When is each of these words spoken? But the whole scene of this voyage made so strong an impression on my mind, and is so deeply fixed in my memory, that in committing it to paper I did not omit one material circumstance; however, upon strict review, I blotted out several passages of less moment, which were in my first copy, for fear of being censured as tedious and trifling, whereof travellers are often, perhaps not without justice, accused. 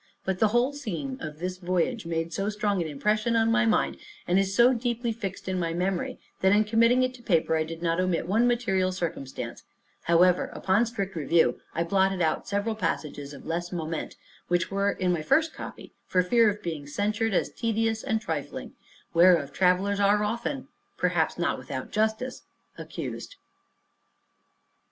But 0.25 0.39
the 0.39 0.47
whole 0.47 0.73
scene 0.73 1.19
of 1.21 1.37
this 1.37 1.57
voyage 1.57 2.07
made 2.07 2.33
so 2.33 2.49
strong 2.49 2.81
an 2.81 2.87
impression 2.87 3.35
on 3.35 3.51
my 3.51 3.67
mind, 3.67 3.97
and 4.27 4.39
is 4.39 4.55
so 4.55 4.73
deeply 4.73 5.11
fixed 5.11 5.47
in 5.47 5.59
my 5.59 5.75
memory, 5.75 6.19
that 6.39 6.51
in 6.51 6.63
committing 6.63 7.03
it 7.03 7.13
to 7.13 7.21
paper 7.21 7.55
I 7.55 7.63
did 7.63 7.83
not 7.83 7.99
omit 7.99 8.25
one 8.27 8.47
material 8.47 8.91
circumstance; 8.91 9.61
however, 10.05 10.45
upon 10.53 10.87
strict 10.87 11.15
review, 11.15 11.59
I 11.75 11.83
blotted 11.83 12.19
out 12.19 12.47
several 12.47 12.73
passages 12.73 13.31
of 13.31 13.45
less 13.45 13.71
moment, 13.71 14.15
which 14.47 14.71
were 14.71 14.89
in 14.89 15.13
my 15.13 15.21
first 15.21 15.53
copy, 15.53 15.93
for 16.07 16.23
fear 16.23 16.49
of 16.49 16.63
being 16.63 16.87
censured 16.87 17.35
as 17.35 17.51
tedious 17.53 18.01
and 18.01 18.19
trifling, 18.19 18.73
whereof 19.13 19.53
travellers 19.53 19.99
are 19.99 20.23
often, 20.23 20.67
perhaps 20.97 21.37
not 21.37 21.59
without 21.59 21.91
justice, 21.91 22.41
accused. 22.75 23.35